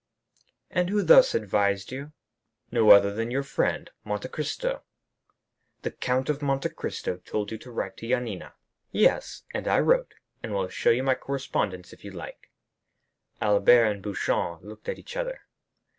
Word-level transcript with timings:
'""And 0.71 0.89
who 0.89 1.03
thus 1.03 1.35
advised 1.35 1.91
you?" 1.91 2.11
"No 2.71 2.89
other 2.89 3.13
than 3.13 3.29
your 3.29 3.43
friend, 3.43 3.87
Monte 4.03 4.29
Cristo." 4.29 4.81
"The 5.83 5.91
Count 5.91 6.27
of 6.27 6.41
Monte 6.41 6.69
Cristo 6.69 7.17
told 7.17 7.51
you 7.51 7.59
to 7.59 7.69
write 7.69 7.97
to 7.97 8.07
Yanina?" 8.07 8.53
"Yes; 8.91 9.43
and 9.53 9.67
I 9.67 9.79
wrote, 9.79 10.15
and 10.41 10.55
will 10.55 10.69
show 10.69 10.89
you 10.89 11.03
my 11.03 11.13
correspondence, 11.13 11.93
if 11.93 12.03
you 12.03 12.09
like." 12.09 12.49
Albert 13.39 13.85
and 13.91 14.01
Beauchamp 14.01 14.63
looked 14.63 14.89
at 14.89 14.97
each 14.97 15.15
other. 15.15 15.41